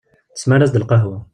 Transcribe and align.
Tesmar-as-d 0.35 0.81
lqahwa. 0.81 1.19